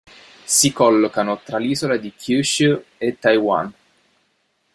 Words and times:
Si 0.45 0.73
collocano 0.73 1.41
tra 1.43 1.59
l'isola 1.59 1.95
di 1.97 2.11
Kyūshū 2.17 2.83
e 2.97 3.19
Taiwan. 3.19 3.71